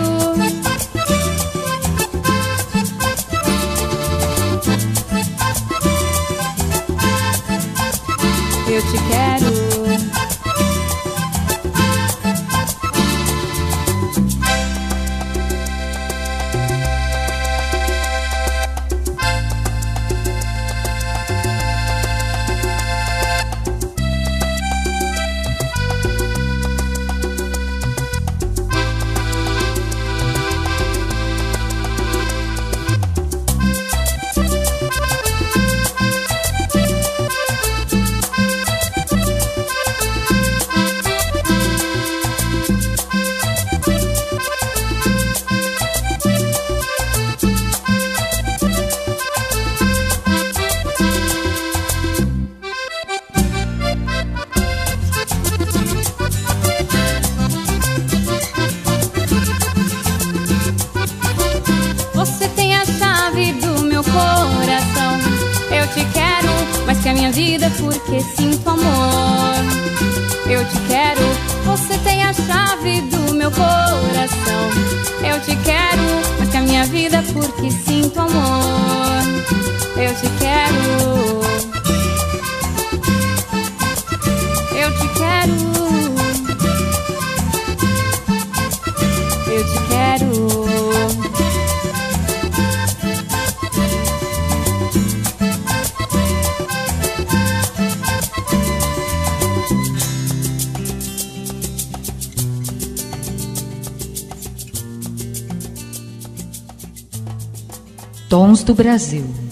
[108.76, 109.43] Tons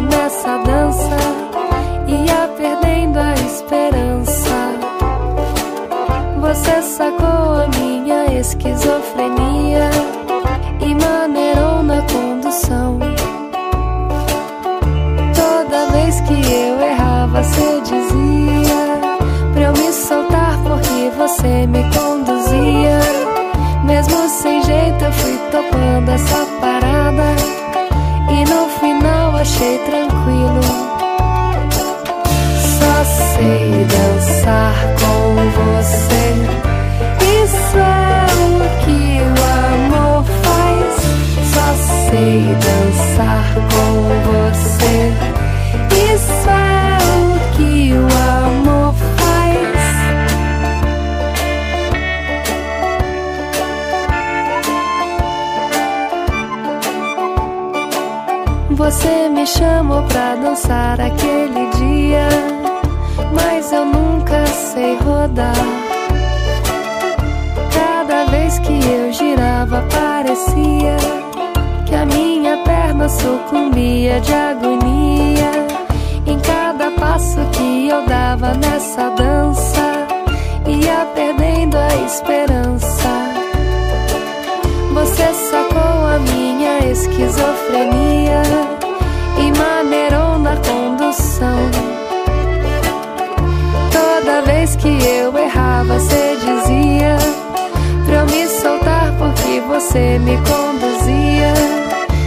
[0.00, 1.16] nessa dança,
[2.06, 4.48] ia perdendo a esperança.
[6.40, 9.90] Você sacou a minha esquizofrenia
[10.80, 12.98] e maneirou na condução.
[15.34, 19.00] Toda vez que eu errava, você dizia
[19.52, 23.00] pra eu me soltar porque você me conduzia.
[23.84, 26.57] Mesmo sem jeito, eu fui topando essa
[34.48, 36.26] dançar com você.
[37.44, 38.52] Isso é o
[38.84, 39.32] que o
[39.66, 40.94] amor faz.
[41.52, 41.68] Só
[42.10, 42.36] sei
[42.66, 43.92] dançar com
[44.28, 44.96] você.
[46.14, 47.22] Isso é o
[47.56, 49.80] que o amor faz.
[58.70, 61.47] Você me chamou pra dançar aquele
[63.68, 65.54] mas eu nunca sei rodar.
[67.70, 70.96] Cada vez que eu girava, parecia
[71.84, 75.50] que a minha perna sucumbia de agonia.
[76.26, 80.06] Em cada passo que eu dava nessa dança,
[80.66, 83.08] ia perdendo a esperança.
[84.94, 88.42] Você sacou a minha esquizofrenia
[89.38, 91.97] e maneirou na condução.
[94.38, 97.16] Toda vez que eu errava, você dizia
[98.06, 101.54] pra eu me soltar porque você me conduzia.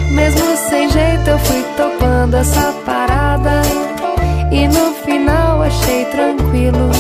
[0.10, 3.62] Mesmo sem jeito, eu fui topando essa parada
[4.52, 6.92] e no final achei tranquilo.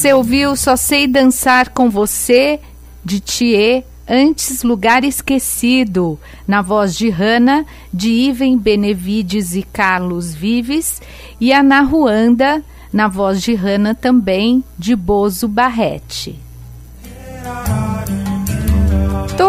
[0.00, 2.58] Você ouviu Só Sei Dançar com Você,
[3.04, 11.02] de Thier, antes Lugar Esquecido, na voz de Hanna, de Iven Benevides e Carlos Vives,
[11.38, 16.40] e Ana Ruanda, na voz de Hanna também, de Bozo Barrete.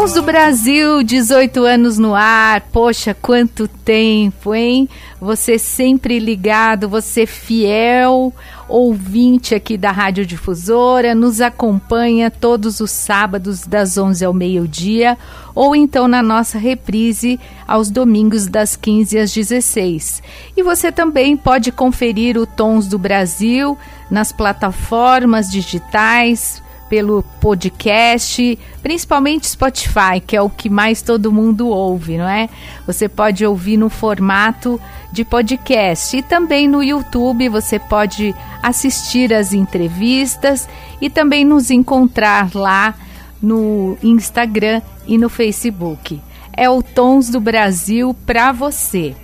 [0.01, 2.61] Tons do Brasil, 18 anos no ar.
[2.73, 4.89] Poxa, quanto tempo, hein?
[5.21, 8.33] Você sempre ligado, você fiel
[8.67, 15.15] ouvinte aqui da Rádio Difusora, nos acompanha todos os sábados das 11 ao meio-dia
[15.53, 20.23] ou então na nossa reprise aos domingos das 15 às 16.
[20.57, 23.77] E você também pode conferir o Tons do Brasil
[24.09, 26.59] nas plataformas digitais,
[26.91, 32.49] pelo podcast, principalmente Spotify, que é o que mais todo mundo ouve, não é?
[32.85, 34.77] Você pode ouvir no formato
[35.09, 40.67] de podcast e também no YouTube você pode assistir as entrevistas
[40.99, 42.93] e também nos encontrar lá
[43.41, 46.21] no Instagram e no Facebook.
[46.51, 49.15] É o Tons do Brasil para você.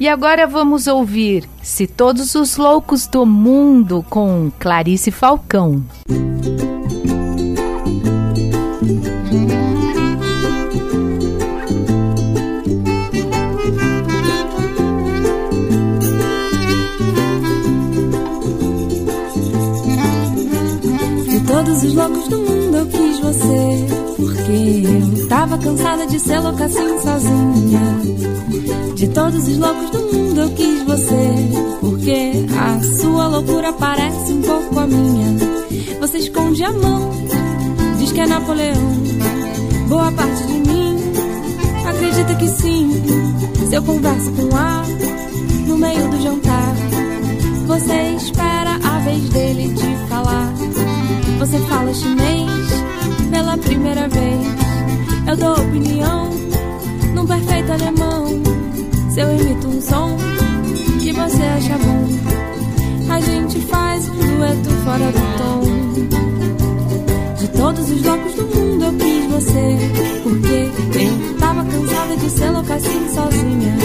[0.00, 5.84] E agora vamos ouvir Se Todos os Loucos do Mundo com Clarice Falcão.
[6.08, 6.73] De
[23.44, 24.14] você.
[24.16, 27.80] Porque eu tava cansada de ser louca assim sozinha.
[28.94, 31.50] De todos os loucos do mundo eu quis você.
[31.80, 34.64] Porque a sua loucura parece um pouco
[36.54, 37.10] estende a mão,
[37.98, 38.74] diz que é Napoleão.
[39.88, 40.96] Boa parte de mim
[41.86, 42.90] acredita que sim.
[43.68, 44.84] Se eu converso com A
[45.66, 46.74] no meio do jantar,
[47.66, 50.52] você espera a vez dele te falar.
[51.38, 52.83] Você fala chinês
[53.34, 54.46] pela primeira vez.
[55.26, 56.30] Eu dou opinião
[57.14, 58.26] num perfeito alemão.
[59.10, 60.16] Se eu imito um som
[61.00, 65.62] que você acha bom, a gente faz um dueto fora do tom.
[67.36, 69.78] De todos os blocos do mundo eu quis você,
[70.22, 70.70] porque
[71.00, 73.76] eu tava cansada de ser louca assim sozinha.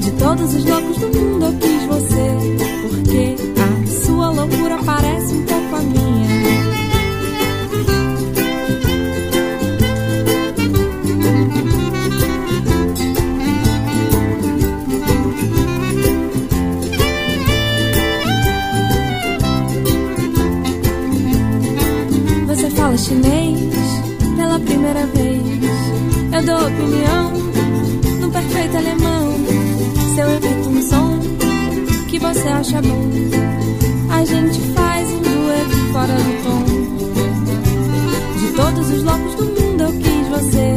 [0.00, 1.39] De todos os blocos do mundo
[26.60, 27.32] Opinião
[28.20, 29.34] no perfeito alemão.
[30.14, 31.18] Se evito um som
[32.08, 33.10] que você acha bom,
[34.10, 36.64] a gente faz um dueto fora do tom.
[38.38, 40.74] De todos os loucos do mundo eu quis você,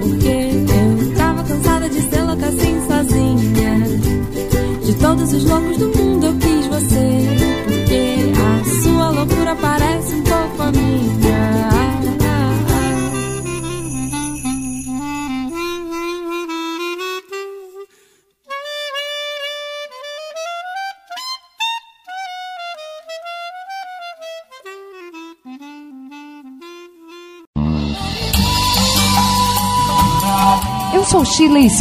[0.00, 0.36] porque
[0.72, 3.80] eu tava cansada de ser louca assim sozinha.
[4.84, 5.91] De todos os loucos do mundo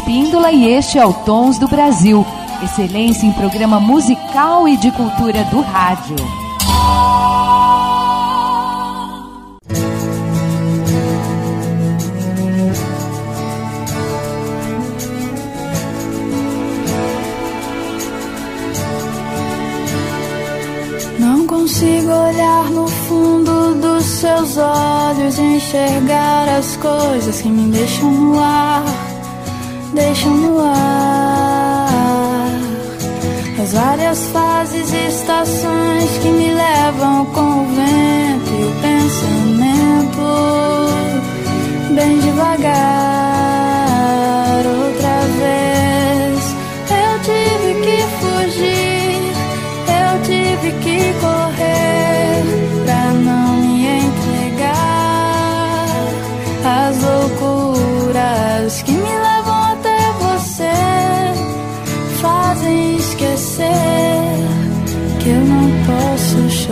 [0.01, 2.25] Espíndola e este é o Tons do Brasil.
[2.63, 6.15] Excelência em programa musical e de cultura do rádio.
[21.19, 28.11] Não consigo olhar no fundo dos seus olhos e enxergar as coisas que me deixam
[28.11, 28.83] no ar,
[29.93, 31.87] deixam no ar.
[33.61, 39.91] As várias fases e estações que me levam com o vento e o pensamento
[41.95, 43.10] bem devagar.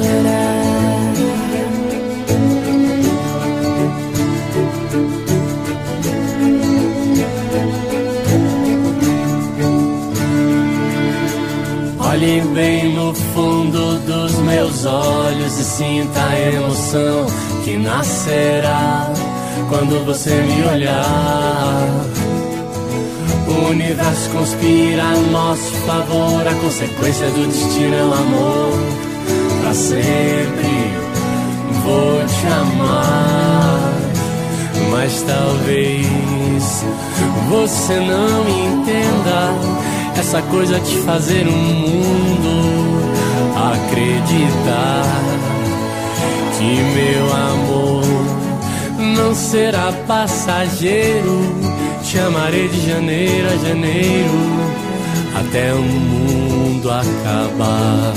[0.04, 0.60] Chorar.
[12.12, 17.28] Olhe bem no fundo dos meus olhos e sinta a emoção
[17.64, 19.14] que nascerá
[19.70, 21.88] quando você me olhar.
[23.48, 29.09] O universo conspira a nosso favor, a consequência do destino é o amor.
[29.74, 30.92] Sempre
[31.84, 33.94] vou te amar,
[34.92, 36.84] mas talvez
[37.50, 39.54] você não entenda
[40.18, 43.00] essa coisa de fazer um mundo
[43.56, 45.06] acreditar
[46.58, 48.04] que meu amor
[49.16, 51.42] não será passageiro.
[52.04, 54.70] Te amarei de janeiro a janeiro
[55.40, 58.14] até o mundo acabar.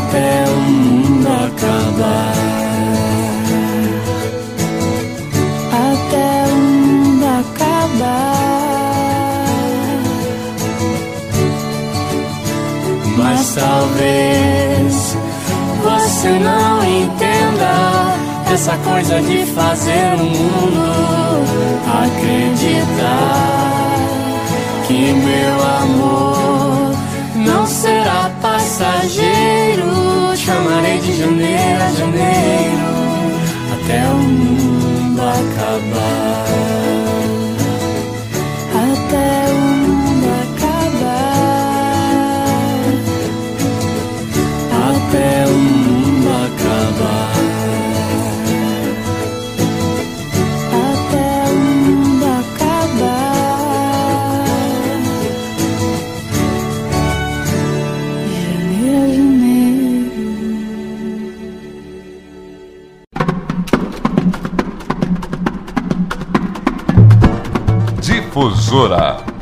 [0.00, 2.34] Até o mundo acabar.
[5.72, 8.40] Até o mundo acabar.
[13.16, 15.16] Mas talvez
[15.82, 18.14] você não entenda
[18.52, 21.00] essa coisa de fazer o mundo
[22.04, 23.60] acreditar
[24.86, 26.49] que meu amor
[28.80, 30.34] passageiro.
[30.34, 32.88] Te amarei de janeiro a janeiro
[33.74, 37.09] até o mundo acabar.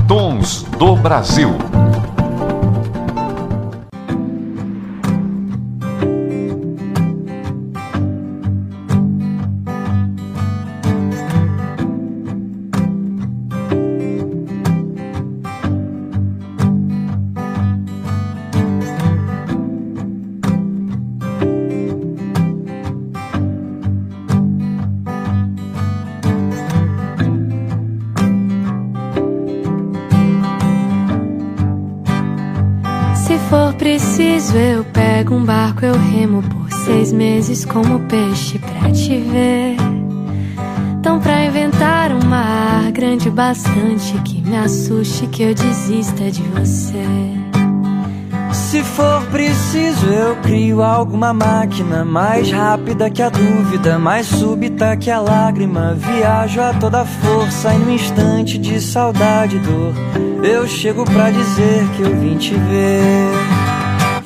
[0.08, 1.67] Tons do Brasil.
[36.88, 39.76] Seis meses como peixe pra te ver.
[40.98, 47.04] Então, pra inventar um mar grande bastante que me assuste, que eu desista de você.
[48.52, 55.10] Se for preciso, eu crio alguma máquina mais rápida que a dúvida, mais súbita que
[55.10, 55.94] a lágrima.
[55.94, 59.94] Viajo a toda força e no instante de saudade e dor,
[60.42, 63.67] eu chego pra dizer que eu vim te ver.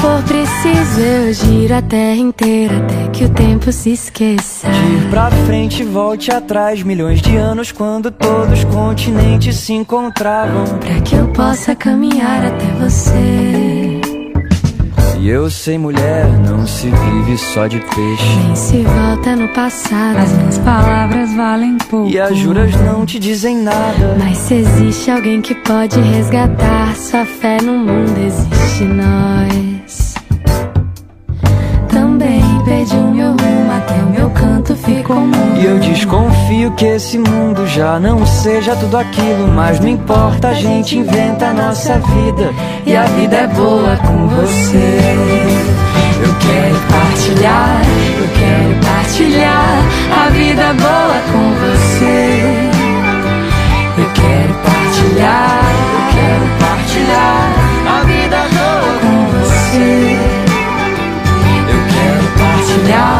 [0.00, 4.68] for preciso, eu giro a terra inteira até que o tempo se esqueça.
[4.68, 10.64] De ir pra frente, volte atrás, milhões de anos quando todos os continentes se encontravam.
[10.78, 13.79] Pra que eu possa caminhar até você.
[15.20, 18.36] E eu sei, mulher, não se vive só de peixe.
[18.42, 20.16] Nem se volta no passado.
[20.16, 22.10] As minhas palavras valem pouco.
[22.10, 24.16] E as juras não te dizem nada.
[24.18, 30.14] Mas se existe alguém que pode resgatar sua fé no mundo, existe nós.
[31.90, 33.39] Também perdi o meu
[35.14, 35.60] mudo.
[35.60, 39.48] E eu desconfio que esse mundo já não seja tudo aquilo.
[39.48, 42.52] Mas não importa, a gente inventa a nossa vida.
[42.86, 45.00] E a vida é boa com você.
[46.22, 47.80] Eu quero partilhar,
[48.18, 49.78] eu quero partilhar
[50.12, 52.70] a vida boa com você.
[53.98, 60.16] Eu quero partilhar, eu quero partilhar a vida boa com você.
[61.68, 63.19] Eu quero partilhar,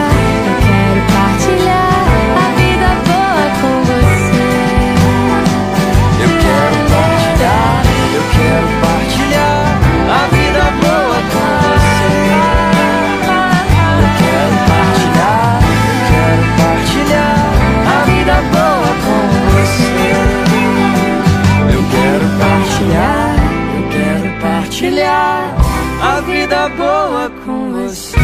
[26.51, 28.17] vida boa com você.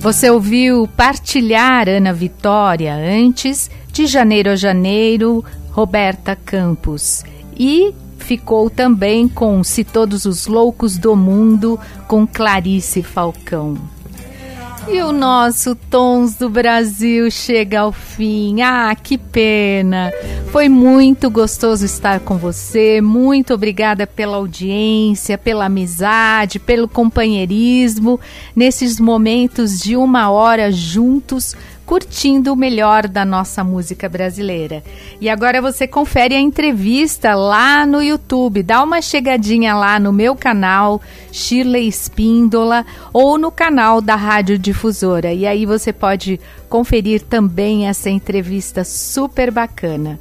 [0.00, 7.24] Você ouviu Partilhar Ana Vitória antes de Janeiro a Janeiro, Roberta Campos.
[7.58, 13.76] E ficou também com Se Todos os Loucos do Mundo, com Clarice Falcão.
[14.88, 18.62] E o nosso Tons do Brasil chega ao fim.
[18.62, 20.10] Ah, que pena!
[20.50, 23.00] Foi muito gostoso estar com você.
[23.00, 28.20] Muito obrigada pela audiência, pela amizade, pelo companheirismo
[28.54, 31.56] nesses momentos de uma hora juntos
[31.92, 34.82] curtindo o melhor da nossa música brasileira.
[35.20, 38.62] E agora você confere a entrevista lá no YouTube.
[38.62, 45.34] Dá uma chegadinha lá no meu canal, Shirley Espíndola, ou no canal da Rádio Difusora.
[45.34, 50.18] E aí você pode conferir também essa entrevista super bacana.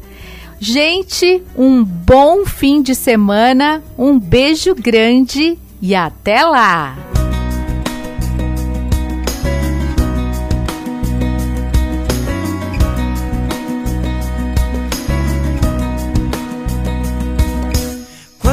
[0.59, 7.10] Gente, um bom fim de semana, um beijo grande e até lá!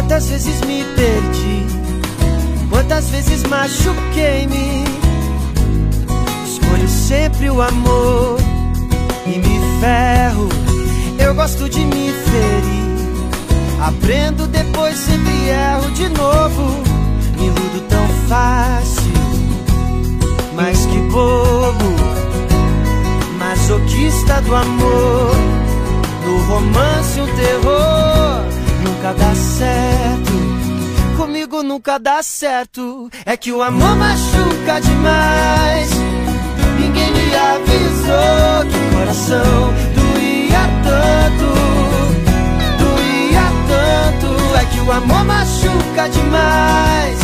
[0.09, 1.67] Quantas vezes me perdi,
[2.71, 4.85] quantas vezes machuquei-me.
[6.47, 8.39] Escolho sempre o amor
[9.27, 10.49] e me ferro.
[11.19, 13.87] Eu gosto de me ferir.
[13.87, 16.83] Aprendo depois, sempre erro de novo.
[17.37, 19.13] Me iludo tão fácil,
[20.55, 21.95] mas que bobo.
[23.39, 25.37] Masoquista do amor,
[26.25, 28.58] no romance um terror
[29.09, 31.17] nunca dá certo.
[31.17, 33.11] Comigo nunca dá certo.
[33.25, 35.91] É que o amor machuca demais.
[36.79, 41.49] Ninguém me avisou que o coração doía tanto.
[42.79, 44.57] Doía tanto.
[44.57, 47.19] É que o amor machuca demais.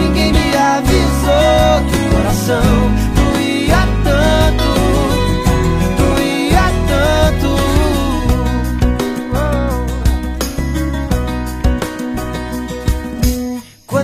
[0.00, 4.67] Ninguém me avisou que o coração doía tanto.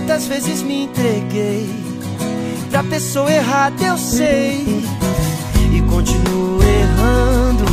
[0.05, 1.67] Quantas vezes me entreguei
[2.69, 4.85] pra pessoa errada, eu sei.
[5.73, 7.65] E continuo errando,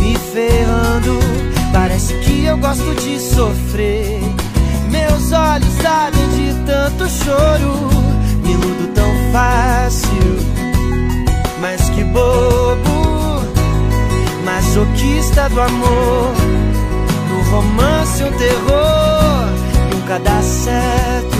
[0.00, 1.18] me ferrando.
[1.70, 4.22] Parece que eu gosto de sofrer.
[4.90, 7.90] Meus olhos sabem de tanto choro.
[8.42, 10.08] Me iludo tão fácil,
[11.60, 13.42] mas que bobo.
[14.46, 16.32] Masoquista do amor,
[17.28, 19.01] no romance um terror
[20.12, 21.36] nunca dá certo.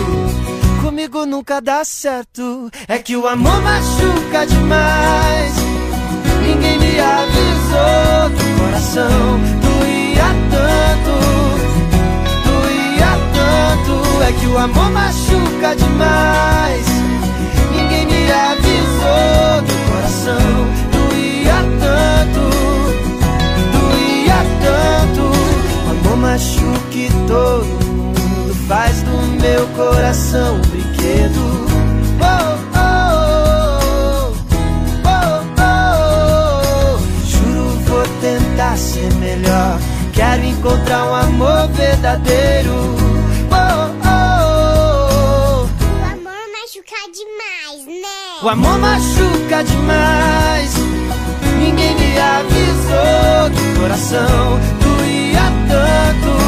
[0.82, 2.70] Comigo nunca dá certo.
[2.88, 5.54] É que o amor machuca demais.
[6.40, 11.14] Ninguém me avisou que o coração doía tanto.
[12.48, 14.22] Doía tanto.
[14.22, 16.86] É que o amor machuca demais.
[17.72, 20.48] Ninguém me avisou que o coração
[20.92, 22.44] doía tanto.
[23.76, 25.24] Doía tanto.
[25.86, 27.81] O amor machuque todo
[28.68, 31.66] faz do meu coração um brinquedo.
[32.20, 34.32] Oh, oh,
[35.04, 37.26] oh, oh, oh.
[37.26, 39.78] Juro vou tentar ser melhor.
[40.12, 42.74] Quero encontrar um amor verdadeiro.
[43.50, 48.42] Oh, oh, O amor machuca demais, né?
[48.42, 50.72] o amor machuca demais.
[51.58, 56.41] Ninguém me avisou que o coração doía tanto.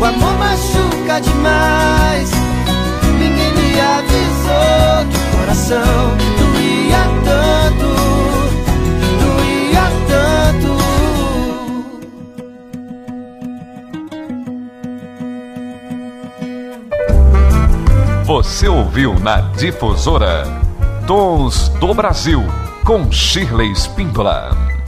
[0.00, 2.30] O amor machuca demais.
[3.18, 7.88] Ninguém me avisou que o coração doía tanto.
[9.20, 10.72] Doía tanto.
[18.24, 20.44] Você ouviu na difusora
[21.06, 22.42] Tons do Brasil
[22.84, 24.79] com Shirley Spindola.